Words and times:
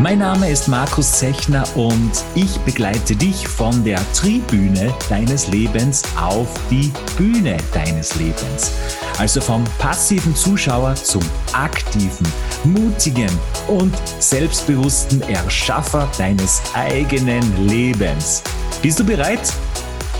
Mein 0.00 0.20
Name 0.20 0.48
ist 0.48 0.68
Markus 0.68 1.10
Zechner 1.10 1.64
und 1.74 2.12
ich 2.36 2.56
begleite 2.58 3.16
dich 3.16 3.48
von 3.48 3.82
der 3.82 4.00
Tribüne 4.12 4.94
deines 5.08 5.48
Lebens 5.48 6.04
auf 6.16 6.48
die 6.70 6.92
Bühne 7.16 7.56
deines 7.74 8.14
Lebens. 8.14 8.70
Also 9.18 9.40
vom 9.40 9.64
passiven 9.78 10.36
Zuschauer 10.36 10.94
zum 10.94 11.22
aktiven, 11.52 12.28
mutigen 12.62 13.28
und 13.66 13.92
selbstbewussten 14.20 15.20
Erschaffer 15.22 16.08
deines 16.16 16.62
eigenen 16.74 17.66
Lebens. 17.66 18.44
Bist 18.80 19.00
du 19.00 19.04
bereit? 19.04 19.52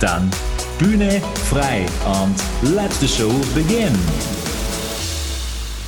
Dann 0.01 0.29
Bühne 0.81 1.23
frei 1.49 1.87
und 2.05 2.75
let 2.75 2.93
the 2.95 3.07
show 3.07 3.33
begin. 3.55 3.97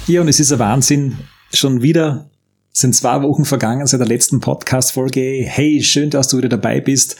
Ja, 0.06 0.20
und 0.20 0.28
es 0.28 0.38
ist 0.38 0.52
ein 0.52 0.60
Wahnsinn, 0.60 1.18
schon 1.52 1.82
wieder 1.82 2.30
sind 2.72 2.94
zwei 2.94 3.22
Wochen 3.22 3.44
vergangen 3.44 3.86
seit 3.86 4.00
der 4.00 4.06
letzten 4.06 4.40
Podcast-Folge. 4.40 5.44
Hey, 5.44 5.82
schön, 5.82 6.10
dass 6.10 6.28
du 6.28 6.38
wieder 6.38 6.48
dabei 6.48 6.80
bist 6.80 7.16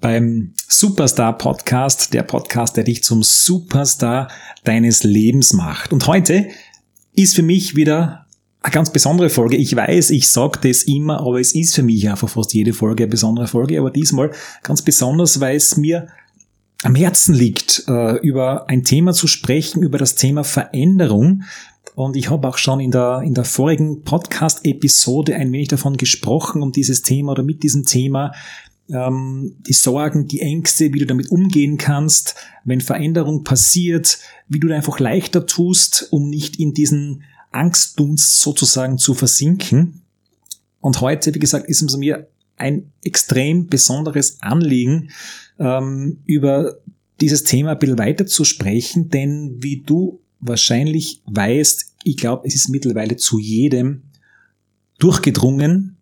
beim 0.00 0.52
Superstar 0.68 1.38
Podcast, 1.38 2.12
der 2.12 2.24
Podcast, 2.24 2.76
der 2.76 2.84
dich 2.84 3.02
zum 3.02 3.22
Superstar 3.22 4.28
deines 4.64 5.04
Lebens 5.04 5.52
macht. 5.52 5.92
Und 5.92 6.06
heute 6.06 6.48
ist 7.14 7.34
für 7.34 7.42
mich 7.42 7.76
wieder 7.76 8.26
eine 8.60 8.72
ganz 8.72 8.90
besondere 8.90 9.30
Folge. 9.30 9.56
Ich 9.56 9.74
weiß, 9.74 10.10
ich 10.10 10.28
sage 10.28 10.58
das 10.62 10.82
immer, 10.82 11.20
aber 11.20 11.40
es 11.40 11.54
ist 11.54 11.74
für 11.74 11.82
mich 11.82 12.08
einfach 12.08 12.28
fast 12.28 12.52
jede 12.52 12.72
Folge 12.72 13.04
eine 13.04 13.10
besondere 13.10 13.46
Folge. 13.46 13.78
Aber 13.78 13.90
diesmal 13.90 14.32
ganz 14.62 14.82
besonders, 14.82 15.40
weil 15.40 15.56
es 15.56 15.76
mir 15.76 16.08
am 16.82 16.94
Herzen 16.94 17.34
liegt, 17.34 17.84
äh, 17.88 18.18
über 18.18 18.68
ein 18.68 18.84
Thema 18.84 19.12
zu 19.12 19.26
sprechen, 19.26 19.82
über 19.82 19.98
das 19.98 20.16
Thema 20.16 20.42
Veränderung, 20.44 21.44
und 21.94 22.16
ich 22.16 22.30
habe 22.30 22.48
auch 22.48 22.56
schon 22.56 22.80
in 22.80 22.90
der, 22.90 23.22
in 23.22 23.34
der 23.34 23.44
vorigen 23.44 24.02
Podcast-Episode 24.02 25.36
ein 25.36 25.52
wenig 25.52 25.68
davon 25.68 25.96
gesprochen, 25.96 26.62
um 26.62 26.72
dieses 26.72 27.02
Thema 27.02 27.32
oder 27.32 27.42
mit 27.42 27.62
diesem 27.62 27.84
Thema, 27.84 28.32
ähm, 28.90 29.56
die 29.66 29.74
Sorgen, 29.74 30.26
die 30.26 30.40
Ängste, 30.40 30.92
wie 30.92 30.98
du 30.98 31.06
damit 31.06 31.30
umgehen 31.30 31.76
kannst, 31.76 32.34
wenn 32.64 32.80
Veränderung 32.80 33.44
passiert, 33.44 34.18
wie 34.48 34.58
du 34.58 34.72
einfach 34.74 35.00
leichter 35.00 35.46
tust, 35.46 36.08
um 36.10 36.30
nicht 36.30 36.58
in 36.58 36.72
diesen 36.72 37.24
Angstdunst 37.50 38.40
sozusagen 38.40 38.96
zu 38.96 39.12
versinken. 39.12 40.02
Und 40.80 41.00
heute, 41.00 41.34
wie 41.34 41.38
gesagt, 41.38 41.68
ist 41.68 41.82
es 41.82 41.96
mir 41.96 42.28
ein 42.56 42.90
extrem 43.04 43.66
besonderes 43.66 44.40
Anliegen, 44.40 45.10
ähm, 45.58 46.22
über 46.24 46.76
dieses 47.20 47.44
Thema 47.44 47.72
ein 47.72 47.78
bisschen 47.78 47.98
weiter 47.98 48.26
zu 48.26 48.44
sprechen, 48.44 49.10
denn 49.10 49.56
wie 49.62 49.82
du 49.82 50.21
wahrscheinlich 50.42 51.22
weißt, 51.26 51.94
ich 52.04 52.16
glaube, 52.18 52.46
es 52.46 52.54
ist 52.54 52.68
mittlerweile 52.68 53.16
zu 53.16 53.38
jedem 53.38 54.02
durchgedrungen, 54.98 55.96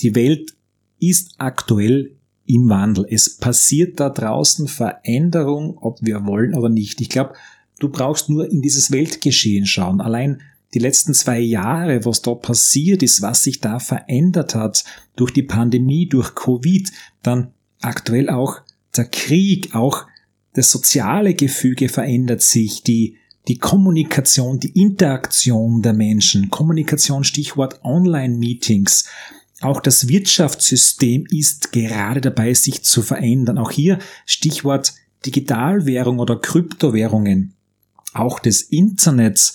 die 0.00 0.14
Welt 0.14 0.54
ist 0.98 1.34
aktuell 1.38 2.16
im 2.46 2.68
Wandel. 2.68 3.06
Es 3.08 3.36
passiert 3.36 4.00
da 4.00 4.08
draußen 4.08 4.68
Veränderung, 4.68 5.78
ob 5.78 5.98
wir 6.02 6.24
wollen 6.24 6.54
oder 6.54 6.68
nicht. 6.68 7.00
Ich 7.00 7.10
glaube, 7.10 7.34
du 7.78 7.88
brauchst 7.88 8.30
nur 8.30 8.50
in 8.50 8.62
dieses 8.62 8.90
Weltgeschehen 8.90 9.66
schauen. 9.66 10.00
Allein 10.00 10.40
die 10.74 10.78
letzten 10.78 11.14
zwei 11.14 11.40
Jahre, 11.40 12.04
was 12.04 12.22
da 12.22 12.34
passiert 12.34 13.02
ist, 13.02 13.22
was 13.22 13.42
sich 13.42 13.60
da 13.60 13.78
verändert 13.78 14.54
hat 14.54 14.84
durch 15.16 15.32
die 15.32 15.42
Pandemie, 15.42 16.08
durch 16.08 16.34
Covid, 16.34 16.90
dann 17.22 17.52
aktuell 17.80 18.28
auch 18.30 18.60
der 18.96 19.06
Krieg, 19.06 19.74
auch 19.74 20.06
das 20.54 20.70
soziale 20.70 21.34
Gefüge 21.34 21.88
verändert 21.88 22.42
sich, 22.42 22.82
die 22.82 23.16
die 23.48 23.58
Kommunikation, 23.58 24.60
die 24.60 24.80
Interaktion 24.80 25.82
der 25.82 25.94
Menschen, 25.94 26.50
Kommunikation 26.50 27.24
Stichwort 27.24 27.80
Online-Meetings, 27.82 29.04
auch 29.60 29.80
das 29.80 30.06
Wirtschaftssystem 30.06 31.26
ist 31.30 31.72
gerade 31.72 32.20
dabei, 32.20 32.54
sich 32.54 32.84
zu 32.84 33.02
verändern. 33.02 33.58
Auch 33.58 33.72
hier 33.72 33.98
Stichwort 34.24 34.94
Digitalwährung 35.26 36.20
oder 36.20 36.36
Kryptowährungen. 36.36 37.54
Auch 38.12 38.38
das 38.38 38.62
Internet 38.62 39.52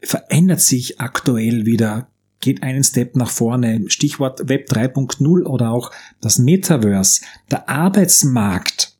verändert 0.00 0.60
sich 0.60 1.00
aktuell 1.00 1.66
wieder, 1.66 2.08
geht 2.40 2.62
einen 2.62 2.84
Step 2.84 3.16
nach 3.16 3.30
vorne. 3.30 3.84
Stichwort 3.88 4.48
Web 4.48 4.70
3.0 4.70 5.44
oder 5.44 5.72
auch 5.72 5.90
das 6.20 6.38
Metaverse. 6.38 7.20
Der 7.50 7.68
Arbeitsmarkt 7.68 8.97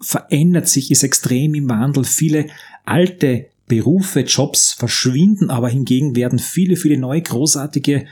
verändert 0.00 0.68
sich, 0.68 0.90
ist 0.90 1.02
extrem 1.02 1.54
im 1.54 1.68
Wandel. 1.68 2.04
Viele 2.04 2.46
alte 2.84 3.46
Berufe, 3.66 4.20
Jobs 4.20 4.72
verschwinden, 4.72 5.50
aber 5.50 5.68
hingegen 5.68 6.16
werden 6.16 6.38
viele, 6.38 6.76
viele 6.76 6.98
neue 6.98 7.22
großartige 7.22 8.06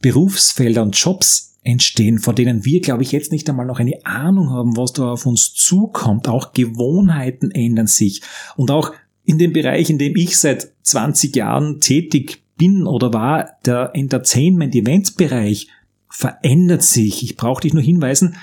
Berufsfelder 0.00 0.82
und 0.82 0.96
Jobs 0.96 1.56
entstehen, 1.62 2.18
vor 2.18 2.34
denen 2.34 2.64
wir, 2.64 2.80
glaube 2.80 3.02
ich, 3.02 3.12
jetzt 3.12 3.32
nicht 3.32 3.48
einmal 3.48 3.66
noch 3.66 3.80
eine 3.80 4.04
Ahnung 4.04 4.50
haben, 4.50 4.76
was 4.76 4.92
da 4.92 5.12
auf 5.12 5.26
uns 5.26 5.54
zukommt. 5.54 6.28
Auch 6.28 6.52
Gewohnheiten 6.52 7.50
ändern 7.50 7.86
sich. 7.86 8.22
Und 8.56 8.70
auch 8.70 8.92
in 9.24 9.38
dem 9.38 9.52
Bereich, 9.52 9.88
in 9.90 9.98
dem 9.98 10.14
ich 10.16 10.38
seit 10.38 10.72
20 10.82 11.34
Jahren 11.34 11.80
tätig 11.80 12.42
bin 12.56 12.86
oder 12.86 13.12
war, 13.12 13.50
der 13.64 13.90
Entertainment-Events-Bereich 13.94 15.68
verändert 16.10 16.82
sich. 16.82 17.22
Ich 17.22 17.36
brauche 17.36 17.62
dich 17.62 17.72
nur 17.72 17.82
hinweisen, 17.82 18.36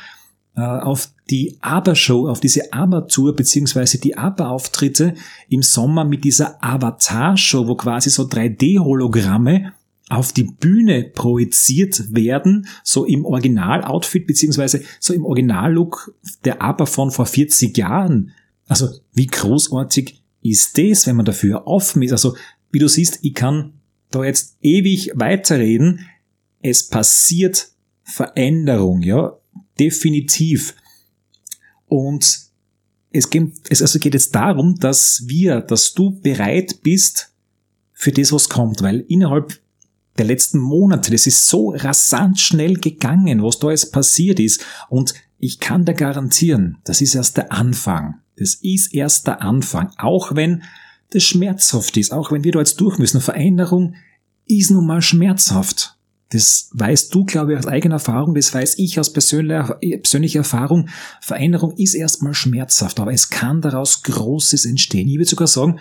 äh, 0.56 0.62
auf 0.62 1.10
die 1.32 1.58
Aber-Show, 1.62 2.28
auf 2.28 2.40
diese 2.40 2.74
Aber-Tour 2.74 3.36
beziehungsweise 3.36 3.98
die 3.98 4.18
Aber-Auftritte 4.18 5.16
im 5.50 5.64
Sommer 5.64 6.04
mit 6.04 6.24
dieser 6.24 6.64
Avatar-Show, 6.64 7.68
wo 7.68 7.76
quasi 7.76 8.10
so 8.10 8.24
3D-Hologramme 8.24 9.72
auf 10.10 10.34
die 10.34 10.44
Bühne 10.44 11.04
projiziert 11.04 12.14
werden, 12.14 12.68
so 12.84 13.06
im 13.06 13.26
Original-Outfit 13.26 14.28
beziehungsweise 14.28 14.84
so 15.00 15.14
im 15.14 15.26
Original-Look 15.26 16.14
der 16.44 16.62
Aber 16.62 16.86
von 16.86 17.12
vor 17.12 17.26
40 17.26 17.78
Jahren. 17.78 18.34
Also 18.68 18.90
wie 19.14 19.28
großartig 19.28 20.22
ist 20.42 20.78
das, 20.78 21.08
wenn 21.08 21.16
man 21.16 21.26
dafür 21.26 21.66
offen 21.66 22.02
ist? 22.02 22.12
Also 22.12 22.36
wie 22.72 22.80
du 22.80 22.90
siehst, 22.90 23.20
ich 23.22 23.34
kann 23.34 23.74
da 24.10 24.24
jetzt 24.24 24.58
ewig 24.62 25.12
weiterreden. 25.16 26.08
Es 26.62 26.88
passiert 26.90 27.70
Veränderung, 28.04 29.02
ja 29.02 29.38
definitiv. 29.80 30.76
Und 31.92 32.40
es 33.12 33.30
geht, 33.30 33.52
es 33.68 33.82
also 33.82 34.00
geht 34.00 34.14
jetzt 34.14 34.34
darum, 34.34 34.80
dass 34.80 35.24
wir, 35.26 35.60
dass 35.60 35.94
du 35.94 36.12
bereit 36.22 36.84
bist 36.84 37.34
für 37.92 38.14
das, 38.14 38.32
was 38.32 38.48
kommt, 38.48 38.82
weil 38.82 39.02
innerhalb 39.10 39.60
der 40.18 40.24
letzten 40.24 40.60
Monate, 40.60 41.12
das 41.12 41.28
ist 41.28 41.50
so 41.50 41.72
rasant 41.72 42.40
schnell 42.40 42.76
gegangen, 42.76 43.44
was 43.44 43.60
da 43.60 43.72
jetzt 43.72 43.92
passiert 43.92 44.40
ist. 44.40 44.66
Und 44.88 45.16
ich 45.38 45.60
kann 45.60 45.84
da 45.84 45.92
garantieren, 45.92 46.78
das 46.86 47.02
ist 47.02 47.14
erst 47.14 47.36
der 47.36 47.52
Anfang. 47.52 48.22
Das 48.38 48.56
ist 48.56 48.94
erst 48.94 49.28
der 49.28 49.42
Anfang. 49.42 49.92
Auch 49.98 50.34
wenn 50.34 50.64
das 51.10 51.24
schmerzhaft 51.24 51.98
ist, 51.98 52.14
auch 52.14 52.32
wenn 52.32 52.46
wir 52.46 52.54
da 52.54 52.60
jetzt 52.60 52.80
durch 52.80 53.00
müssen. 53.00 53.20
Veränderung 53.20 53.96
ist 54.46 54.72
nun 54.72 54.86
mal 54.86 55.02
schmerzhaft. 55.02 55.98
Das 56.32 56.70
weißt 56.74 57.14
du, 57.14 57.26
glaube 57.26 57.54
ich, 57.54 57.60
aus 57.60 57.68
eigener 57.68 57.96
Erfahrung, 57.96 58.34
das 58.34 58.54
weiß 58.54 58.80
ich 58.80 59.00
aus 59.00 59.12
persönlicher, 59.12 59.78
persönlicher 59.80 60.40
Erfahrung. 60.40 60.88
Veränderung 61.20 61.76
ist 61.78 61.94
erstmal 61.94 62.34
schmerzhaft, 62.34 63.00
aber 63.00 63.14
es 63.14 63.30
kann 63.30 63.62
daraus 63.62 64.02
Großes 64.04 64.66
entstehen. 64.66 65.10
Ich 65.10 65.16
würde 65.16 65.30
sogar 65.30 65.48
sagen, 65.48 65.80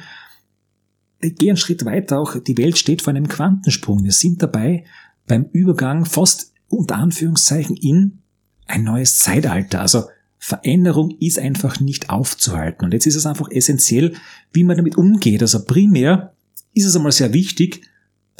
ich 1.21 1.37
gehe 1.37 1.51
einen 1.51 1.57
Schritt 1.57 1.85
weiter 1.85 2.19
auch, 2.19 2.37
die 2.39 2.59
Welt 2.59 2.79
steht 2.79 3.03
vor 3.03 3.13
einem 3.13 3.29
Quantensprung. 3.29 4.03
Wir 4.03 4.13
sind 4.13 4.43
dabei 4.43 4.85
beim 5.27 5.47
Übergang 5.53 6.05
fast 6.05 6.53
unter 6.69 6.97
Anführungszeichen 6.97 7.77
in 7.77 8.19
ein 8.67 8.83
neues 8.83 9.19
Zeitalter. 9.19 9.81
Also 9.81 10.05
Veränderung 10.39 11.11
ist 11.21 11.39
einfach 11.39 11.79
nicht 11.81 12.11
aufzuhalten. 12.11 12.87
Und 12.87 12.95
jetzt 12.95 13.07
ist 13.07 13.17
es 13.17 13.27
einfach 13.27 13.51
essentiell, 13.51 14.15
wie 14.53 14.65
man 14.65 14.77
damit 14.77 14.97
umgeht. 14.97 15.43
Also 15.43 15.65
primär 15.65 16.35
ist 16.73 16.87
es 16.87 16.97
einmal 16.97 17.13
sehr 17.13 17.33
wichtig, 17.33 17.83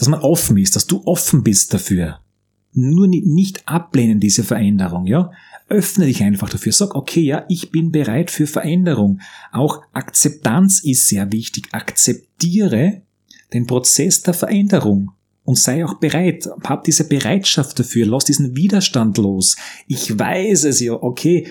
dass 0.01 0.09
man 0.09 0.21
offen 0.21 0.57
ist, 0.57 0.77
dass 0.77 0.87
du 0.87 1.03
offen 1.05 1.43
bist 1.43 1.75
dafür. 1.75 2.21
Nur 2.73 3.07
nicht 3.07 3.69
ablehnen 3.69 4.19
diese 4.19 4.45
Veränderung, 4.45 5.07
ja? 5.07 5.31
Öffne 5.69 6.07
dich 6.07 6.23
einfach 6.23 6.49
dafür. 6.49 6.73
Sag, 6.73 6.95
okay, 6.95 7.21
ja, 7.21 7.45
ich 7.49 7.71
bin 7.71 7.93
bereit 7.93 8.31
für 8.31 8.47
Veränderung. 8.47 9.21
Auch 9.53 9.83
Akzeptanz 9.93 10.83
ist 10.83 11.09
sehr 11.09 11.31
wichtig. 11.33 11.69
Akzeptiere 11.73 13.03
den 13.53 13.67
Prozess 13.67 14.23
der 14.23 14.33
Veränderung 14.33 15.11
und 15.45 15.59
sei 15.59 15.85
auch 15.85 15.95
bereit. 15.95 16.49
Hab 16.65 16.85
diese 16.85 17.07
Bereitschaft 17.07 17.79
dafür. 17.79 18.07
Lass 18.07 18.25
diesen 18.25 18.57
Widerstand 18.57 19.19
los. 19.19 19.57
Ich 19.87 20.19
weiß 20.19 20.65
es 20.65 20.81
ja, 20.81 20.95
okay, 20.95 21.47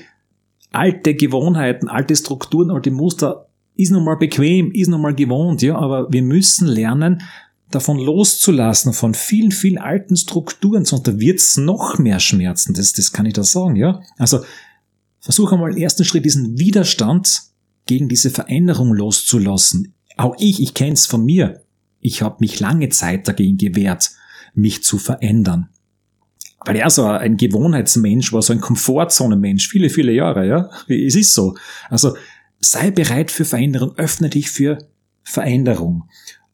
alte 0.72 1.14
Gewohnheiten, 1.14 1.88
alte 1.88 2.16
Strukturen, 2.16 2.72
alte 2.72 2.90
Muster 2.90 3.46
ist 3.76 3.92
nun 3.92 4.04
mal 4.04 4.18
bequem, 4.18 4.72
ist 4.72 4.88
nun 4.88 5.02
mal 5.02 5.14
gewohnt, 5.14 5.62
ja, 5.62 5.78
aber 5.78 6.12
wir 6.12 6.24
müssen 6.24 6.68
lernen, 6.68 7.22
davon 7.72 8.00
loszulassen, 8.00 8.94
von 8.94 9.14
vielen, 9.14 9.52
vielen 9.52 9.78
alten 9.78 10.16
Strukturen, 10.16 10.86
sonst 10.86 11.08
da 11.08 11.20
wird's 11.20 11.58
noch 11.58 12.00
mehr 12.00 12.20
schmerzen. 12.20 12.74
Das, 12.74 12.94
das 12.94 13.12
kann 13.12 13.26
ich 13.26 13.34
da 13.34 13.44
sagen, 13.44 13.76
ja. 13.76 14.02
Also 14.18 14.44
versuche 15.20 15.56
einmal 15.56 15.72
im 15.72 15.78
ersten 15.78 16.06
Schritt 16.06 16.26
diesen 16.26 16.58
Widerstand 16.58 17.42
gegen 17.86 18.10
diese 18.10 18.30
Veränderung 18.30 18.94
loszulassen. 18.94 19.94
Auch 20.18 20.36
ich, 20.40 20.62
ich 20.62 20.74
kenne 20.74 20.94
es 20.94 21.06
von 21.06 21.24
mir. 21.24 21.64
Ich 22.02 22.22
habe 22.22 22.38
mich 22.40 22.60
lange 22.60 22.90
Zeit 22.90 23.28
dagegen 23.28 23.58
gewehrt, 23.58 24.12
mich 24.54 24.84
zu 24.84 24.98
verändern. 24.98 25.70
Weil 26.66 26.76
er 26.76 26.90
so 26.90 27.06
ein 27.06 27.38
Gewohnheitsmensch 27.38 28.34
war, 28.34 28.42
so 28.42 28.52
ein 28.52 28.62
Komfortzonenmensch, 28.62 29.68
viele, 29.68 29.90
viele 29.90 30.12
Jahre, 30.12 30.48
ja. 30.48 30.70
Es 30.88 31.16
ist 31.16 31.34
so. 31.34 31.56
Also 31.90 32.16
sei 32.60 32.92
bereit 32.92 33.32
für 33.32 33.46
Veränderung, 33.46 33.96
öffne 33.98 34.30
dich 34.30 34.50
für 34.50 34.78
Veränderung. 35.24 36.10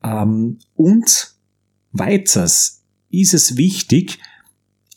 Ähm, 0.06 0.60
und 0.76 1.34
weiters 1.92 2.84
ist 3.10 3.34
es 3.34 3.58
wichtig, 3.58 4.20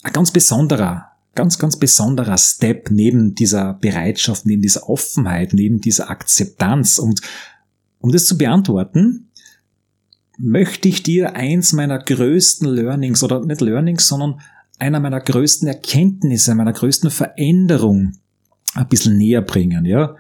ein 0.03 0.13
ganz 0.13 0.31
besonderer, 0.31 1.13
ganz, 1.35 1.59
ganz 1.59 1.79
besonderer 1.79 2.37
Step 2.37 2.91
neben 2.91 3.35
dieser 3.35 3.75
Bereitschaft, 3.75 4.47
neben 4.47 4.63
dieser 4.63 4.89
Offenheit, 4.89 5.53
neben 5.55 5.81
dieser 5.81 6.11
Akzeptanz. 6.11 6.99
Und 6.99 7.21
um 8.01 8.13
das 8.13 8.27
zu 8.27 8.37
beantworten, 8.37 9.31
möchte 10.37 10.89
ich 10.89 11.03
dir 11.03 11.35
eins 11.35 11.73
meiner 11.73 11.99
größten 11.99 12.69
Learnings 12.69 13.23
oder 13.23 13.45
nicht 13.45 13.61
Learnings, 13.61 14.07
sondern 14.07 14.41
einer 14.79 15.01
meiner 15.01 15.21
größten 15.21 15.67
Erkenntnisse, 15.67 16.55
meiner 16.55 16.73
größten 16.73 17.11
Veränderung 17.11 18.19
ein 18.75 18.89
bisschen 18.89 19.17
näher 19.17 19.43
bringen, 19.43 19.85
ja. 19.85 20.15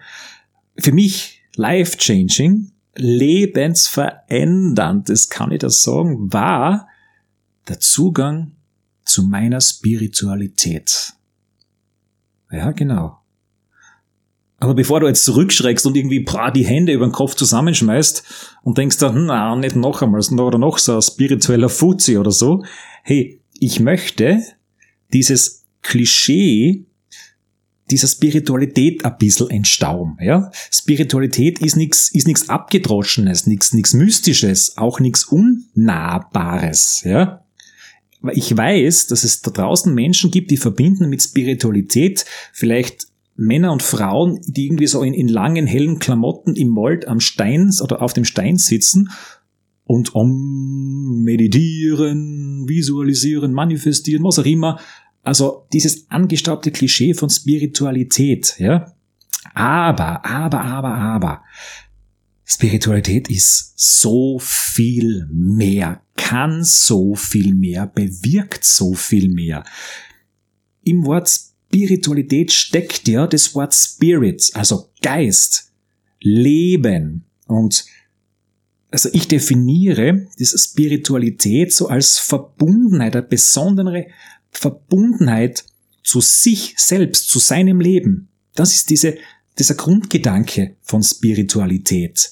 Für 0.77 0.93
mich 0.93 1.43
life-changing 1.55 2.73
lebensverändernd, 2.99 5.09
das 5.09 5.29
kann 5.29 5.53
ich 5.53 5.61
das 5.61 5.83
sagen, 5.83 6.33
war 6.33 6.89
der 7.69 7.79
Zugang 7.81 8.53
zu 9.05 9.25
meiner 9.25 9.61
Spiritualität. 9.61 11.13
Ja, 12.51 12.71
genau. 12.73 13.19
Aber 14.61 14.75
bevor 14.75 15.01
du 15.01 15.07
jetzt 15.07 15.25
zurückschreckst 15.25 15.87
und 15.87 15.97
irgendwie 15.97 16.21
bra, 16.21 16.51
die 16.51 16.67
Hände 16.67 16.93
über 16.93 17.07
den 17.07 17.13
Kopf 17.13 17.35
zusammenschmeißt 17.35 18.25
und 18.63 18.77
denkst 18.77 18.99
dann, 18.99 19.27
na, 19.27 19.55
nicht 19.55 19.77
noch 19.77 20.03
einmal, 20.03 20.21
oder 20.21 20.59
noch 20.59 20.79
so 20.79 20.97
ein 20.97 21.03
spiritueller 21.03 21.69
Fuzzi 21.69 22.19
oder 22.19 22.33
so. 22.33 22.65
Hey, 23.05 23.41
ich 23.61 23.79
möchte 23.79 24.43
dieses 25.13 25.65
Klischee 25.83 26.88
dieser 27.91 28.09
Spiritualität 28.09 29.05
ein 29.05 29.17
bisschen 29.19 29.51
entstauben. 29.51 30.17
Ja? 30.21 30.51
Spiritualität 30.71 31.61
ist 31.61 31.77
nichts 31.77 32.11
ist 32.11 32.27
nix 32.27 32.49
Abgedroschenes, 32.49 33.47
nichts 33.47 33.73
nix 33.73 33.95
Mystisches, 33.95 34.77
auch 34.77 35.01
nichts 35.01 35.25
Unnahbares. 35.25 37.03
Ja? 37.05 37.45
Ich 38.33 38.57
weiß, 38.57 39.07
dass 39.07 39.25
es 39.25 39.43
da 39.43 39.51
draußen 39.51 39.95
Menschen 39.95 40.31
gibt, 40.31 40.51
die 40.51 40.57
verbinden 40.57 41.09
mit 41.09 41.23
Spiritualität 41.23 42.25
vielleicht 42.53 43.07
Männer 43.37 43.73
und 43.73 43.85
Frauen, 43.85 44.41
die 44.47 44.67
irgendwie 44.67 44.89
so 44.89 45.03
in, 45.05 45.15
in 45.15 45.29
langen, 45.29 45.67
hellen 45.67 46.01
Klamotten 46.01 46.57
im 46.57 46.69
Mold 46.69 47.07
am 47.07 47.21
Stein 47.21 47.71
oder 47.81 48.03
auf 48.03 48.13
dem 48.13 48.25
Stein 48.25 48.59
sitzen 48.59 49.11
und 49.85 50.15
um 50.15 51.23
meditieren, 51.23 52.69
visualisieren, 52.69 53.53
manifestieren, 53.53 54.25
was 54.25 54.41
auch 54.41 54.45
immer, 54.45 54.81
also 55.23 55.67
dieses 55.73 56.11
angestaubte 56.11 56.71
Klischee 56.71 57.15
von 57.15 57.31
Spiritualität, 57.31 58.55
ja. 58.59 58.95
Aber, 59.55 60.25
aber, 60.25 60.61
aber, 60.61 60.95
aber, 60.95 61.43
Spiritualität 62.45 63.29
ist 63.29 63.75
so 63.77 64.39
viel 64.39 65.27
mehr, 65.31 66.01
kann 66.17 66.65
so 66.65 67.15
viel 67.15 67.55
mehr, 67.55 67.87
bewirkt 67.87 68.65
so 68.65 68.95
viel 68.95 69.29
mehr. 69.29 69.65
Im 70.83 71.05
Wort 71.05 71.29
Spiritualität 71.29 72.51
steckt 72.51 73.07
ja 73.07 73.27
das 73.27 73.55
Wort 73.55 73.75
Spirit, 73.75 74.51
also 74.55 74.89
Geist, 75.03 75.73
Leben. 76.21 77.25
Und 77.47 77.85
also 78.91 79.11
ich 79.13 79.29
definiere 79.29 80.27
diese 80.39 80.57
Spiritualität 80.57 81.75
so 81.75 81.89
als 81.89 82.19
Verbundenheit, 82.19 83.15
eine 83.15 83.27
besondere 83.27 84.07
Verbundenheit 84.59 85.65
zu 86.03 86.21
sich 86.21 86.75
selbst, 86.77 87.29
zu 87.29 87.39
seinem 87.39 87.81
Leben. 87.81 88.29
Das 88.55 88.75
ist 88.75 88.91
diese, 88.91 89.17
dieser 89.59 89.75
Grundgedanke 89.75 90.77
von 90.83 91.03
Spiritualität. 91.03 92.31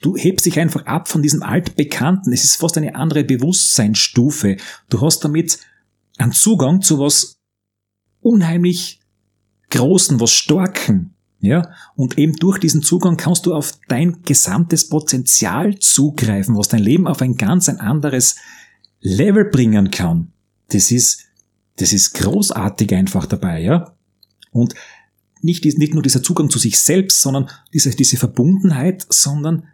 Du 0.00 0.16
hebst 0.16 0.46
dich 0.46 0.58
einfach 0.58 0.86
ab 0.86 1.08
von 1.08 1.22
diesem 1.22 1.42
altbekannten. 1.42 2.32
Es 2.32 2.44
ist 2.44 2.56
fast 2.56 2.76
eine 2.76 2.94
andere 2.94 3.24
Bewusstseinsstufe. 3.24 4.56
Du 4.88 5.00
hast 5.00 5.20
damit 5.20 5.58
einen 6.18 6.32
Zugang 6.32 6.82
zu 6.82 6.98
was 6.98 7.38
unheimlich 8.20 9.00
Großen, 9.70 10.20
was 10.20 10.30
Starken. 10.30 11.12
Ja, 11.40 11.70
und 11.96 12.18
eben 12.18 12.34
durch 12.36 12.58
diesen 12.58 12.82
Zugang 12.82 13.16
kannst 13.16 13.44
du 13.44 13.54
auf 13.54 13.72
dein 13.88 14.22
gesamtes 14.22 14.88
Potenzial 14.88 15.78
zugreifen, 15.78 16.56
was 16.56 16.68
dein 16.68 16.82
Leben 16.82 17.06
auf 17.06 17.20
ein 17.20 17.36
ganz 17.36 17.68
ein 17.68 17.78
anderes 17.78 18.36
Level 19.00 19.44
bringen 19.44 19.90
kann 19.90 20.32
das 20.68 20.90
ist, 20.90 21.24
das 21.76 21.92
ist 21.92 22.14
großartig 22.14 22.92
einfach 22.94 23.26
dabei, 23.26 23.60
ja. 23.60 23.94
Und 24.50 24.74
nicht, 25.42 25.64
nicht 25.64 25.94
nur 25.94 26.02
dieser 26.02 26.22
Zugang 26.22 26.50
zu 26.50 26.58
sich 26.58 26.78
selbst, 26.78 27.20
sondern 27.20 27.48
diese, 27.72 27.90
diese 27.90 28.16
Verbundenheit, 28.16 29.06
sondern 29.08 29.68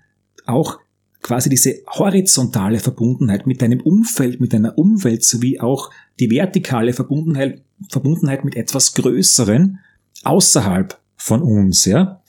auch 0.44 0.78
quasi 1.22 1.48
diese 1.48 1.82
horizontale 1.86 2.80
Verbundenheit 2.80 3.46
mit 3.46 3.62
deinem 3.62 3.80
Umfeld, 3.80 4.40
mit 4.40 4.52
deiner 4.52 4.76
Umwelt, 4.76 5.24
sowie 5.24 5.60
auch 5.60 5.90
die 6.18 6.30
vertikale 6.30 6.92
Verbundenheit, 6.92 7.62
Verbundenheit 7.88 8.44
mit 8.44 8.56
etwas 8.56 8.94
Größeren 8.94 9.78
außerhalb 10.24 10.98
von 11.16 11.42
uns, 11.42 11.84
ja. 11.84 12.22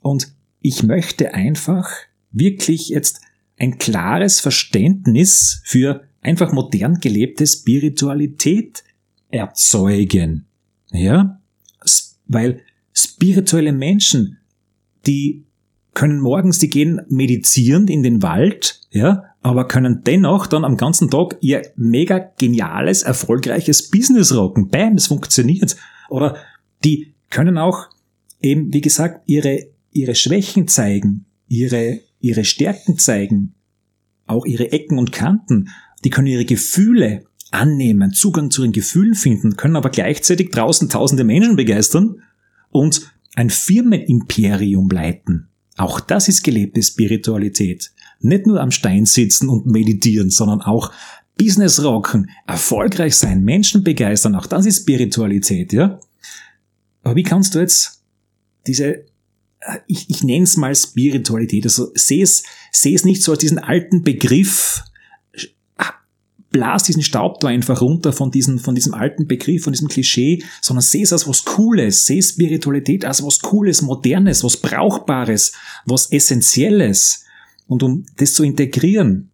Und 0.00 0.32
ich 0.60 0.82
möchte 0.82 1.34
einfach 1.34 1.90
wirklich 2.32 2.88
jetzt 2.88 3.20
ein 3.56 3.78
klares 3.78 4.40
Verständnis 4.40 5.60
für 5.64 6.04
einfach 6.24 6.52
modern 6.52 6.98
gelebte 6.98 7.46
Spiritualität 7.46 8.82
erzeugen. 9.28 10.46
Ja? 10.90 11.40
Weil 12.26 12.62
spirituelle 12.92 13.72
Menschen, 13.72 14.38
die 15.06 15.44
können 15.92 16.20
morgens, 16.20 16.58
die 16.58 16.70
gehen 16.70 17.02
medizieren 17.08 17.86
in 17.86 18.02
den 18.02 18.22
Wald, 18.22 18.80
ja, 18.90 19.24
aber 19.42 19.68
können 19.68 20.02
dennoch 20.04 20.46
dann 20.46 20.64
am 20.64 20.76
ganzen 20.76 21.10
Tag 21.10 21.36
ihr 21.40 21.62
mega 21.76 22.18
geniales, 22.18 23.02
erfolgreiches 23.02 23.90
Business 23.90 24.34
rocken. 24.34 24.68
Bam, 24.68 24.94
es 24.94 25.06
funktioniert. 25.06 25.76
Oder 26.08 26.36
die 26.82 27.14
können 27.30 27.58
auch 27.58 27.88
eben, 28.40 28.72
wie 28.72 28.80
gesagt, 28.80 29.22
ihre, 29.26 29.66
ihre 29.92 30.14
Schwächen 30.14 30.66
zeigen, 30.66 31.26
ihre, 31.46 32.00
ihre 32.20 32.44
Stärken 32.44 32.98
zeigen, 32.98 33.54
auch 34.26 34.46
ihre 34.46 34.72
Ecken 34.72 34.98
und 34.98 35.12
Kanten 35.12 35.68
die 36.04 36.10
können 36.10 36.26
ihre 36.26 36.44
Gefühle 36.44 37.24
annehmen, 37.50 38.12
Zugang 38.12 38.50
zu 38.50 38.62
ihren 38.62 38.72
Gefühlen 38.72 39.14
finden, 39.14 39.56
können 39.56 39.76
aber 39.76 39.90
gleichzeitig 39.90 40.50
draußen 40.50 40.88
tausende 40.88 41.24
Menschen 41.24 41.56
begeistern 41.56 42.22
und 42.70 43.12
ein 43.36 43.50
Firmenimperium 43.50 44.88
leiten. 44.90 45.48
Auch 45.76 46.00
das 46.00 46.28
ist 46.28 46.44
gelebte 46.44 46.82
Spiritualität. 46.82 47.92
Nicht 48.20 48.46
nur 48.46 48.60
am 48.60 48.70
Stein 48.70 49.06
sitzen 49.06 49.48
und 49.48 49.66
meditieren, 49.66 50.30
sondern 50.30 50.60
auch 50.60 50.92
Business 51.36 51.82
rocken, 51.82 52.30
erfolgreich 52.46 53.16
sein, 53.16 53.42
Menschen 53.42 53.82
begeistern, 53.82 54.36
auch 54.36 54.46
das 54.46 54.66
ist 54.66 54.82
Spiritualität, 54.82 55.72
ja? 55.72 55.98
Aber 57.02 57.16
wie 57.16 57.24
kannst 57.24 57.54
du 57.54 57.58
jetzt 57.58 58.02
diese, 58.66 58.94
äh, 58.94 59.78
ich, 59.86 60.08
ich 60.08 60.22
nenne 60.22 60.44
es 60.44 60.56
mal 60.56 60.74
Spiritualität, 60.74 61.64
also 61.64 61.90
sehe 61.94 62.22
es, 62.22 62.44
sehe 62.70 62.94
es 62.94 63.04
nicht 63.04 63.22
so 63.22 63.32
als 63.32 63.40
diesen 63.40 63.58
alten 63.58 64.02
Begriff, 64.02 64.84
blas 66.54 66.84
diesen 66.84 67.02
Staub 67.02 67.40
da 67.40 67.48
einfach 67.48 67.80
runter 67.80 68.12
von 68.12 68.30
diesem, 68.30 68.60
von 68.60 68.76
diesem 68.76 68.94
alten 68.94 69.26
Begriff, 69.26 69.64
von 69.64 69.72
diesem 69.72 69.88
Klischee, 69.88 70.44
sondern 70.62 70.82
seh 70.82 71.02
es 71.02 71.12
als 71.12 71.26
was 71.26 71.44
Cooles, 71.44 72.06
seh 72.06 72.22
Spiritualität 72.22 73.04
als 73.04 73.24
was 73.24 73.40
Cooles, 73.40 73.82
Modernes, 73.82 74.44
was 74.44 74.56
Brauchbares, 74.56 75.52
was 75.84 76.12
Essentielles. 76.12 77.24
Und 77.66 77.82
um 77.82 78.06
das 78.18 78.34
zu 78.34 78.44
integrieren, 78.44 79.32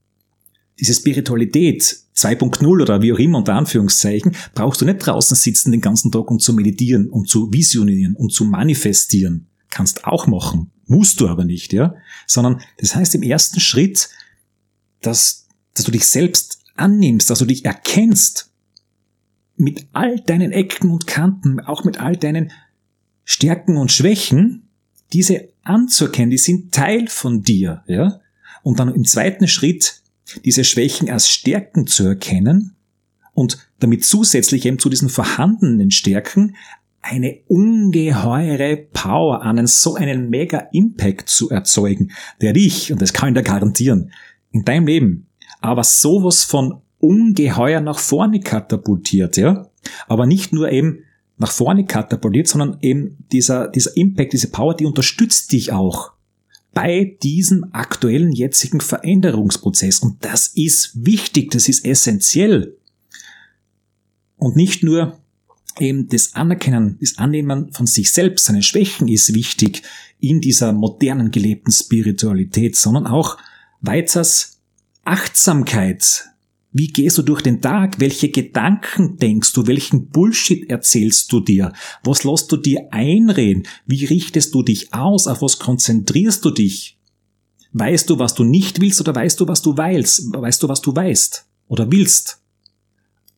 diese 0.79 0.95
Spiritualität 0.95 1.83
2.0 2.17 2.67
oder 2.67 3.03
wie 3.03 3.13
auch 3.13 3.19
immer 3.19 3.39
unter 3.39 3.55
Anführungszeichen, 3.55 4.35
brauchst 4.55 4.81
du 4.81 4.87
nicht 4.87 5.01
draußen 5.01 5.37
sitzen 5.37 5.73
den 5.73 5.83
ganzen 5.83 6.11
Tag, 6.11 6.31
um 6.31 6.39
zu 6.39 6.55
meditieren, 6.55 7.11
um 7.11 7.27
zu 7.27 7.53
visionieren, 7.53 8.17
um 8.17 8.31
zu 8.31 8.47
manifestieren. 8.47 9.47
Kannst 9.69 10.07
auch 10.07 10.27
machen, 10.27 10.71
musst 10.87 11.21
du 11.21 11.29
aber 11.29 11.45
nicht, 11.45 11.75
ja? 11.75 11.95
Sondern 12.27 12.63
das 12.79 12.97
heißt 12.97 13.15
im 13.15 13.23
ersten 13.23 13.61
Schritt, 13.61 14.09
dass, 15.03 15.47
dass 15.75 15.85
du 15.85 15.93
dich 15.93 16.07
selbst 16.07 16.50
annimmst, 16.81 17.31
also 17.31 17.45
dich 17.45 17.65
erkennst, 17.65 18.51
mit 19.57 19.87
all 19.93 20.21
deinen 20.21 20.53
Ecken 20.53 20.91
und 20.91 21.07
Kanten, 21.07 21.61
auch 21.61 21.85
mit 21.85 22.01
all 22.01 22.17
deinen 22.17 22.51
Stärken 23.25 23.77
und 23.77 23.93
Schwächen, 23.93 24.69
diese 25.13 25.49
anzuerkennen, 25.63 26.31
die 26.31 26.39
sind 26.39 26.73
Teil 26.73 27.09
von 27.09 27.43
dir, 27.43 27.83
ja. 27.87 28.21
Und 28.63 28.79
dann 28.79 28.95
im 28.95 29.05
zweiten 29.05 29.49
Schritt 29.49 30.03
diese 30.45 30.65
Schwächen 30.65 31.11
als 31.11 31.29
Stärken 31.29 31.87
zu 31.87 32.05
erkennen 32.05 32.77
und 33.33 33.59
damit 33.79 34.05
zusätzlich 34.05 34.65
eben 34.67 34.79
zu 34.79 34.89
diesen 34.89 35.09
vorhandenen 35.09 35.91
Stärken 35.91 36.57
eine 37.03 37.41
ungeheure 37.49 38.77
Power 38.77 39.43
an, 39.43 39.67
so 39.67 39.95
einen 39.95 40.29
mega 40.29 40.69
Impact 40.73 41.29
zu 41.29 41.51
erzeugen, 41.51 42.13
der 42.41 42.53
dich, 42.53 42.93
und 42.93 43.01
das 43.01 43.13
kann 43.13 43.31
ich 43.31 43.35
dir 43.35 43.43
garantieren, 43.43 44.13
in 44.53 44.65
deinem 44.65 44.87
Leben 44.87 45.27
aber 45.61 45.85
sowas 45.85 46.45
von 46.45 46.81
ungeheuer 46.99 47.81
nach 47.81 47.99
vorne 47.99 48.41
katapultiert, 48.41 49.37
ja. 49.37 49.69
Aber 50.09 50.27
nicht 50.27 50.53
nur 50.53 50.71
eben 50.71 51.05
nach 51.39 51.51
vorne 51.51 51.87
katapultiert, 51.87 52.49
sondern 52.49 52.79
eben 52.83 53.17
dieser, 53.33 53.69
dieser 53.69 53.97
Impact, 53.97 54.35
diese 54.35 54.51
Power, 54.51 54.75
die 54.75 54.85
unterstützt 54.85 55.53
dich 55.53 55.73
auch 55.73 56.13
bei 56.75 57.17
diesem 57.23 57.73
aktuellen 57.73 58.33
jetzigen 58.33 58.81
Veränderungsprozess. 58.81 60.01
Und 60.01 60.25
das 60.25 60.49
ist 60.49 60.93
wichtig, 60.95 61.51
das 61.51 61.69
ist 61.69 61.85
essentiell. 61.85 62.77
Und 64.37 64.57
nicht 64.57 64.83
nur 64.83 65.19
eben 65.79 66.09
das 66.09 66.35
Anerkennen, 66.35 66.99
das 67.01 67.19
Annehmen 67.19 67.73
von 67.73 67.87
sich 67.87 68.13
selbst, 68.13 68.45
seine 68.45 68.63
Schwächen 68.63 69.09
ist 69.09 69.35
wichtig 69.35 69.83
in 70.19 70.41
dieser 70.41 70.73
modernen 70.73 71.31
gelebten 71.31 71.73
Spiritualität, 71.73 72.77
sondern 72.77 73.07
auch 73.07 73.39
weiters 73.81 74.60
Achtsamkeit. 75.05 76.27
Wie 76.73 76.89
gehst 76.89 77.19
du 77.19 77.23
durch 77.23 77.43
den 77.43 77.61
Tag? 77.61 77.99
Welche 77.99 78.29
Gedanken 78.29 79.17
denkst 79.17 79.53
du? 79.55 79.67
Welchen 79.67 80.09
Bullshit 80.09 80.71
erzählst 80.71 81.33
du 81.33 81.41
dir? 81.41 81.73
Was 82.05 82.23
lässt 82.23 82.53
du 82.53 82.57
dir 82.57 82.93
einreden? 82.93 83.65
Wie 83.87 84.05
richtest 84.05 84.55
du 84.55 84.63
dich 84.63 84.95
aus? 84.95 85.27
Auf 85.27 85.43
was 85.43 85.59
konzentrierst 85.59 86.45
du 86.45 86.51
dich? 86.51 86.97
Weißt 87.73 88.09
du, 88.09 88.19
was 88.19 88.35
du 88.35 88.45
nicht 88.45 88.81
willst 88.81 89.01
oder 89.01 89.15
weißt 89.15 89.41
du, 89.41 89.49
was 89.49 89.63
du 89.63 89.77
weißt? 89.77 90.33
Weißt 90.33 90.63
du, 90.63 90.69
was 90.69 90.81
du 90.81 90.95
weißt 90.95 91.47
oder 91.69 91.91
willst? 91.91 92.41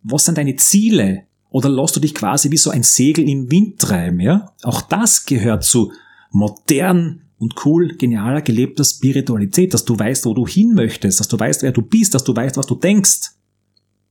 Was 0.03 0.27
sind 0.27 0.37
deine 0.37 0.57
Ziele? 0.57 1.25
Oder 1.49 1.69
lässt 1.69 1.97
du 1.97 2.01
dich 2.01 2.15
quasi 2.15 2.51
wie 2.51 2.57
so 2.57 2.71
ein 2.71 2.83
Segel 2.83 3.29
im 3.29 3.51
Wind 3.51 3.79
treiben, 3.79 4.21
ja? 4.21 4.53
Auch 4.63 4.83
das 4.83 5.25
gehört 5.25 5.65
zu 5.65 5.93
modern 6.31 7.23
und 7.43 7.67
cool, 7.67 7.97
genialer, 7.97 8.41
gelebter 8.41 8.85
Spiritualität, 8.85 9.75
dass 9.75 9.85
du 9.85 9.99
weißt, 9.99 10.27
wo 10.27 10.33
du 10.33 10.47
hin 10.47 10.75
möchtest, 10.75 11.19
dass 11.19 11.27
du 11.27 11.39
weißt, 11.39 11.63
wer 11.63 11.73
du 11.73 11.83
bist, 11.83 12.15
dass 12.15 12.23
du 12.23 12.37
weißt, 12.37 12.57
was 12.57 12.69
du 12.69 12.77
denkst. 12.77 13.33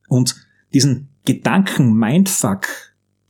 Und 0.10 0.36
diesen 0.74 1.08
Gedanken 1.24 1.94
Mindfuck, 1.94 2.68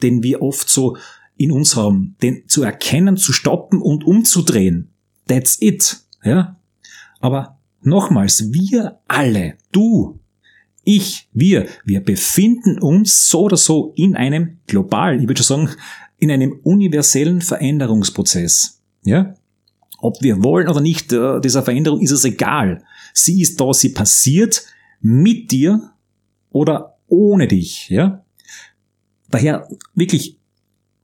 den 0.01 0.23
wir 0.23 0.41
oft 0.41 0.69
so 0.71 0.97
in 1.37 1.51
uns 1.51 1.75
haben, 1.75 2.15
den 2.23 2.47
zu 2.47 2.63
erkennen, 2.63 3.15
zu 3.15 3.31
stoppen 3.31 3.79
und 3.79 4.03
umzudrehen. 4.03 4.89
That's 5.27 5.61
it, 5.61 5.99
ja? 6.23 6.59
Aber 7.19 7.59
nochmals, 7.83 8.51
wir 8.51 8.99
alle, 9.07 9.53
du, 9.71 10.19
ich, 10.83 11.29
wir, 11.31 11.67
wir 11.85 12.01
befinden 12.03 12.79
uns 12.79 13.29
so 13.29 13.41
oder 13.41 13.57
so 13.57 13.93
in 13.95 14.15
einem 14.15 14.57
globalen, 14.65 15.21
ich 15.21 15.27
würde 15.27 15.43
schon 15.43 15.67
sagen, 15.67 15.77
in 16.17 16.31
einem 16.31 16.59
universellen 16.63 17.41
Veränderungsprozess. 17.41 18.81
Ja? 19.03 19.35
Ob 20.01 20.21
wir 20.21 20.43
wollen 20.43 20.67
oder 20.67 20.81
nicht, 20.81 21.13
äh, 21.13 21.39
dieser 21.39 21.63
Veränderung 21.63 22.01
ist 22.01 22.11
es 22.11 22.25
egal. 22.25 22.83
Sie 23.13 23.41
ist 23.41 23.61
da, 23.61 23.71
sie 23.71 23.89
passiert 23.89 24.65
mit 24.99 25.51
dir 25.51 25.91
oder 26.49 26.97
ohne 27.07 27.47
dich. 27.47 27.89
Ja? 27.89 28.25
Daher 29.29 29.67
wirklich 29.93 30.39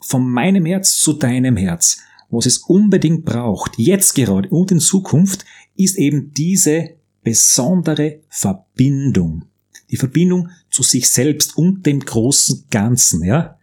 von 0.01 0.27
meinem 0.29 0.65
Herz 0.65 0.97
zu 0.97 1.13
deinem 1.13 1.57
Herz, 1.57 1.99
was 2.29 2.45
es 2.45 2.57
unbedingt 2.57 3.23
braucht, 3.23 3.77
jetzt 3.77 4.15
gerade 4.15 4.49
und 4.49 4.71
in 4.71 4.79
Zukunft, 4.79 5.45
ist 5.75 5.97
eben 5.97 6.33
diese 6.33 6.95
besondere 7.23 8.21
Verbindung. 8.29 9.45
Die 9.91 9.97
Verbindung 9.97 10.49
zu 10.71 10.83
sich 10.83 11.09
selbst 11.09 11.57
und 11.57 11.85
dem 11.85 11.99
großen 11.99 12.65
Ganzen, 12.69 13.23
ja. 13.23 13.57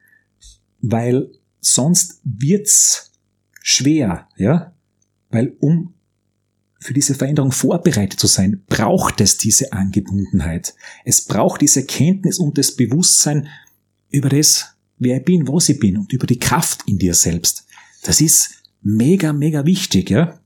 Weil 0.80 1.30
sonst 1.60 2.20
wird's 2.24 3.12
schwer, 3.62 4.28
ja. 4.36 4.73
Weil 5.34 5.56
um 5.58 5.94
für 6.78 6.94
diese 6.94 7.14
Veränderung 7.14 7.50
vorbereitet 7.50 8.20
zu 8.20 8.28
sein, 8.28 8.62
braucht 8.68 9.20
es 9.20 9.36
diese 9.36 9.72
Angebundenheit. 9.72 10.74
Es 11.04 11.22
braucht 11.22 11.60
diese 11.60 11.84
Kenntnis 11.84 12.38
und 12.38 12.56
das 12.56 12.76
Bewusstsein 12.76 13.48
über 14.10 14.28
das, 14.28 14.76
wer 14.98 15.18
ich 15.18 15.24
bin, 15.24 15.48
was 15.48 15.68
ich 15.68 15.80
bin 15.80 15.96
und 15.98 16.12
über 16.12 16.26
die 16.26 16.38
Kraft 16.38 16.82
in 16.86 16.98
dir 16.98 17.14
selbst. 17.14 17.66
Das 18.04 18.20
ist 18.20 18.62
mega, 18.80 19.32
mega 19.32 19.64
wichtig, 19.64 20.10
ja. 20.10 20.38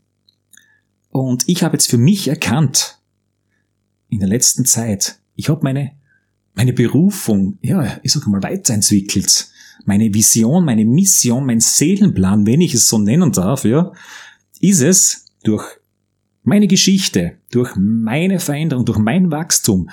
Und 1.11 1.47
ich 1.49 1.63
habe 1.63 1.75
jetzt 1.75 1.91
für 1.91 1.99
mich 1.99 2.29
erkannt, 2.29 2.99
in 4.09 4.21
der 4.21 4.29
letzten 4.29 4.65
Zeit, 4.65 5.19
ich 5.35 5.51
habe 5.51 5.65
meine, 5.65 5.93
meine 6.55 6.73
Berufung, 6.73 7.59
ja, 7.61 7.99
ich 8.03 8.13
sag 8.13 8.27
mal, 8.27 8.43
weiterentwickelt. 8.43 9.51
Meine 9.85 10.15
Vision, 10.15 10.65
meine 10.65 10.85
Mission, 10.85 11.45
mein 11.45 11.61
Seelenplan, 11.61 12.47
wenn 12.47 12.63
ich 12.63 12.75
es 12.75 12.89
so 12.89 12.99
nennen 12.99 13.33
darf, 13.33 13.65
ja, 13.65 13.93
ist 14.61 14.81
es 14.81 15.27
durch 15.43 15.65
meine 16.43 16.67
Geschichte, 16.67 17.39
durch 17.51 17.73
meine 17.77 18.41
Veränderung, 18.41 18.85
durch 18.85 18.99
mein 18.99 19.31
Wachstum, 19.31 19.91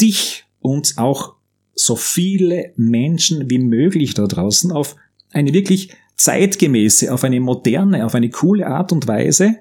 dich 0.00 0.44
und 0.60 0.98
auch 0.98 1.34
so 1.74 1.96
viele 1.96 2.72
Menschen 2.76 3.48
wie 3.50 3.58
möglich 3.58 4.14
da 4.14 4.26
draußen 4.26 4.72
auf 4.72 4.96
eine 5.32 5.52
wirklich 5.52 5.94
zeitgemäße, 6.16 7.12
auf 7.12 7.24
eine 7.24 7.40
moderne, 7.40 8.04
auf 8.04 8.14
eine 8.14 8.30
coole 8.30 8.66
Art 8.66 8.92
und 8.92 9.06
Weise 9.06 9.56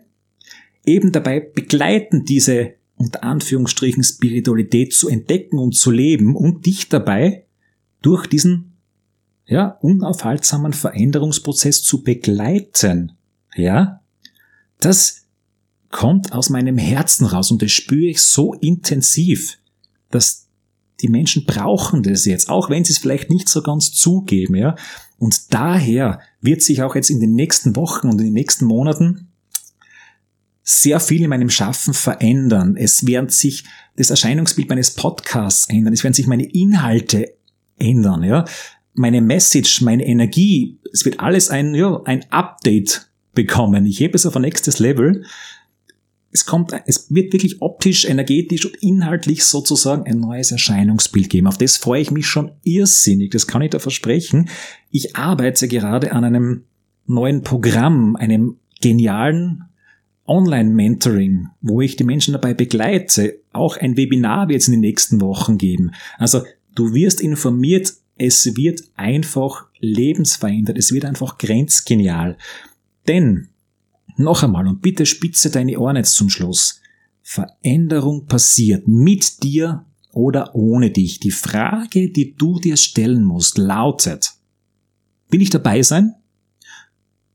eben 0.85 1.11
dabei 1.11 1.39
begleiten, 1.39 2.25
diese 2.25 2.73
unter 2.95 3.23
Anführungsstrichen 3.23 4.03
Spiritualität 4.03 4.93
zu 4.93 5.07
entdecken 5.07 5.59
und 5.59 5.75
zu 5.75 5.91
leben 5.91 6.35
und 6.35 6.65
dich 6.65 6.89
dabei 6.89 7.45
durch 8.01 8.25
diesen 8.25 8.77
ja, 9.45 9.77
unaufhaltsamen 9.81 10.73
Veränderungsprozess 10.73 11.83
zu 11.83 12.03
begleiten. 12.03 13.13
Ja, 13.55 14.01
das 14.79 15.27
kommt 15.89 16.33
aus 16.33 16.49
meinem 16.49 16.77
Herzen 16.77 17.25
raus 17.25 17.51
und 17.51 17.61
das 17.61 17.71
spüre 17.71 18.09
ich 18.09 18.21
so 18.21 18.53
intensiv, 18.53 19.57
dass 20.11 20.47
die 21.01 21.09
Menschen 21.09 21.45
brauchen 21.45 22.03
das 22.03 22.25
jetzt, 22.25 22.49
auch 22.49 22.69
wenn 22.69 22.83
sie 22.83 22.93
es 22.93 22.97
vielleicht 22.97 23.29
nicht 23.29 23.49
so 23.49 23.61
ganz 23.61 23.91
zugeben, 23.91 24.55
ja. 24.55 24.75
Und 25.19 25.53
daher 25.53 26.19
wird 26.41 26.61
sich 26.61 26.81
auch 26.81 26.95
jetzt 26.95 27.09
in 27.09 27.19
den 27.19 27.33
nächsten 27.33 27.75
Wochen 27.75 28.07
und 28.07 28.19
in 28.19 28.27
den 28.27 28.33
nächsten 28.33 28.65
Monaten 28.65 29.27
sehr 30.63 30.99
viel 30.99 31.23
in 31.23 31.29
meinem 31.29 31.49
Schaffen 31.49 31.93
verändern. 31.93 32.75
Es 32.75 33.05
wird 33.05 33.31
sich 33.31 33.63
das 33.95 34.09
Erscheinungsbild 34.09 34.69
meines 34.69 34.91
Podcasts 34.91 35.69
ändern. 35.69 35.93
Es 35.93 36.03
werden 36.03 36.13
sich 36.13 36.27
meine 36.27 36.45
Inhalte 36.45 37.33
ändern, 37.79 38.23
ja. 38.23 38.45
Meine 38.93 39.21
Message, 39.21 39.81
meine 39.81 40.05
Energie, 40.05 40.79
es 40.91 41.05
wird 41.05 41.19
alles 41.19 41.49
ein, 41.49 41.75
ja, 41.75 42.01
ein 42.05 42.25
Update 42.31 43.06
bekommen. 43.37 43.85
Ich 43.85 43.99
hebe 43.99 44.15
es 44.15 44.25
auf 44.25 44.35
ein 44.35 44.41
nächstes 44.41 44.79
Level. 44.79 45.23
Es 46.31 46.45
kommt, 46.45 46.73
es 46.87 47.13
wird 47.13 47.31
wirklich 47.31 47.61
optisch, 47.61 48.03
energetisch 48.03 48.65
und 48.65 48.75
inhaltlich 48.77 49.45
sozusagen 49.45 50.07
ein 50.07 50.19
neues 50.19 50.51
Erscheinungsbild 50.51 51.29
geben. 51.29 51.47
Auf 51.47 51.59
das 51.59 51.77
freue 51.77 52.01
ich 52.01 52.11
mich 52.11 52.25
schon 52.25 52.51
irrsinnig. 52.63 53.31
Das 53.31 53.45
kann 53.45 53.61
ich 53.61 53.69
da 53.69 53.79
versprechen. 53.79 54.49
Ich 54.91 55.15
arbeite 55.15 55.67
gerade 55.67 56.11
an 56.11 56.23
einem 56.23 56.63
neuen 57.05 57.43
Programm, 57.43 58.15
einem 58.15 58.57
genialen 58.81 59.65
Online-Mentoring, 60.25 61.49
wo 61.61 61.81
ich 61.81 61.95
die 61.95 62.03
Menschen 62.03 62.33
dabei 62.33 62.55
begleite. 62.55 63.39
Auch 63.53 63.77
ein 63.77 63.95
Webinar 63.97 64.49
wird 64.49 64.61
es 64.61 64.67
in 64.67 64.73
den 64.73 64.81
nächsten 64.81 65.21
Wochen 65.21 65.59
geben. 65.59 65.91
Also 66.17 66.41
du 66.75 66.93
wirst 66.93 67.21
informiert, 67.21 67.93
es 68.17 68.55
wird 68.57 68.81
einfach 68.95 69.67
lebensverändert, 69.79 70.77
es 70.77 70.91
wird 70.91 71.05
einfach 71.05 71.37
grenzgenial. 71.37 72.35
Denn, 73.07 73.49
noch 74.17 74.43
einmal, 74.43 74.67
und 74.67 74.81
bitte 74.81 75.05
spitze 75.05 75.49
deine 75.49 75.79
Ohren 75.79 75.95
jetzt 75.95 76.15
zum 76.15 76.29
Schluss, 76.29 76.81
Veränderung 77.21 78.25
passiert 78.25 78.87
mit 78.87 79.43
dir 79.43 79.85
oder 80.11 80.55
ohne 80.55 80.91
dich. 80.91 81.19
Die 81.19 81.31
Frage, 81.31 82.09
die 82.09 82.35
du 82.35 82.59
dir 82.59 82.77
stellen 82.77 83.23
musst, 83.23 83.57
lautet, 83.57 84.33
will 85.29 85.41
ich 85.41 85.49
dabei 85.49 85.83
sein 85.83 86.15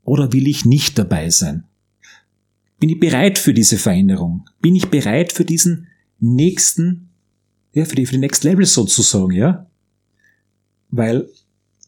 oder 0.03 0.33
will 0.33 0.49
ich 0.49 0.65
nicht 0.65 0.99
dabei 0.99 1.31
sein? 1.31 1.65
Bin 2.81 2.89
ich 2.89 2.99
bereit 2.99 3.39
für 3.39 3.55
diese 3.55 3.79
Veränderung? 3.79 4.49
Bin 4.61 4.75
ich 4.75 4.89
bereit 4.89 5.33
für 5.33 5.45
diesen 5.45 5.87
nächsten, 6.19 7.11
ja, 7.75 7.85
für 7.85 7.95
die, 7.95 8.07
für 8.07 8.13
die 8.13 8.19
Next 8.19 8.43
Level 8.45 8.67
sozusagen, 8.67 9.33
ja? 9.33 9.67
Weil 10.89 11.29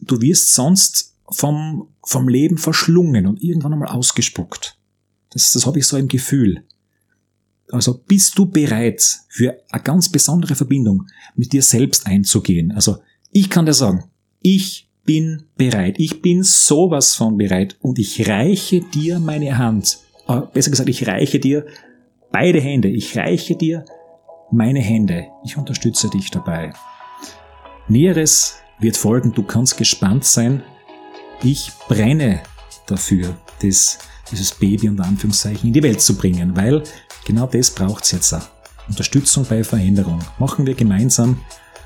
du 0.01 0.21
wirst 0.21 0.55
sonst 0.55 1.17
vom, 1.31 1.89
vom 2.05 2.29
Leben 2.29 2.59
verschlungen 2.59 3.27
und 3.27 3.43
irgendwann 3.43 3.73
einmal 3.73 3.89
ausgespuckt. 3.89 4.79
Das, 5.31 5.53
das 5.53 5.67
habe 5.67 5.79
ich 5.79 5.87
so 5.87 5.97
im 5.97 6.09
Gefühl. 6.09 6.65
Also 7.71 7.95
bist 8.07 8.39
du 8.39 8.47
bereit 8.47 9.03
für 9.29 9.57
eine 9.71 9.83
ganz 9.83 10.09
besondere 10.09 10.55
Verbindung 10.55 11.07
mit 11.35 11.53
dir 11.53 11.63
selbst 11.63 12.07
einzugehen? 12.07 12.73
Also 12.73 12.99
ich 13.31 13.51
kann 13.51 13.67
dir 13.67 13.75
sagen, 13.75 14.05
ich 14.41 14.89
bin 15.05 15.45
bereit. 15.57 15.97
Ich 15.99 16.23
bin 16.23 16.43
sowas 16.43 17.15
von 17.15 17.37
bereit 17.37 17.77
und 17.81 17.99
ich 17.99 18.29
reiche 18.29 18.81
dir 18.81 19.19
meine 19.19 19.59
Hand. 19.59 19.99
Äh, 20.29 20.41
besser 20.53 20.71
gesagt, 20.71 20.89
ich 20.89 21.07
reiche 21.07 21.39
dir 21.39 21.67
beide 22.33 22.61
Hände. 22.61 22.89
Ich 22.89 23.17
reiche 23.17 23.57
dir 23.57 23.85
meine 24.51 24.81
Hände. 24.81 25.27
Ich 25.45 25.57
unterstütze 25.57 26.09
dich 26.11 26.31
dabei. 26.31 26.73
Näheres 27.89 28.57
wird 28.79 28.97
folgen. 28.97 29.33
Du 29.33 29.43
kannst 29.43 29.77
gespannt 29.77 30.25
sein. 30.25 30.63
Ich 31.45 31.73
brenne 31.89 32.43
dafür, 32.87 33.37
das, 33.61 33.99
dieses 34.31 34.53
Baby 34.53 34.89
unter 34.89 35.05
Anführungszeichen 35.05 35.67
in 35.67 35.75
die 35.75 35.83
Welt 35.83 36.01
zu 36.01 36.17
bringen, 36.17 36.57
weil 36.57 36.83
genau 37.27 37.47
das 37.47 37.71
braucht 37.71 38.05
es 38.05 38.13
jetzt. 38.13 38.35
Unterstützung 38.89 39.45
bei 39.45 39.63
Veränderung. 39.63 40.21
Machen 40.39 40.65
wir 40.65 40.75
gemeinsam 40.75 41.39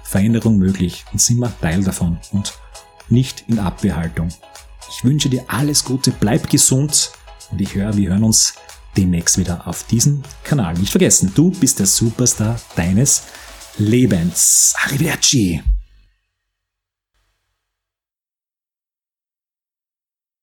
Veränderung 0.04 0.58
möglich 0.58 1.04
und 1.12 1.20
sind 1.20 1.38
wir 1.40 1.52
Teil 1.60 1.82
davon 1.82 2.18
und 2.30 2.54
nicht 3.08 3.44
in 3.48 3.58
Abwehrhaltung. 3.58 4.28
Ich 4.90 5.02
wünsche 5.02 5.28
dir 5.28 5.44
alles 5.48 5.84
Gute, 5.84 6.12
bleib 6.12 6.48
gesund 6.48 7.10
und 7.50 7.60
ich 7.60 7.74
höre, 7.74 7.96
wir 7.96 8.10
hören 8.10 8.22
uns 8.22 8.54
demnächst 8.96 9.38
wieder 9.38 9.66
auf 9.66 9.82
diesem 9.88 10.22
Kanal. 10.44 10.74
Nicht 10.74 10.92
vergessen, 10.92 11.32
du 11.34 11.50
bist 11.50 11.80
der 11.80 11.86
Superstar 11.86 12.60
deines 12.76 13.24
Lebens. 13.76 14.74
Arrivederci! 14.84 15.62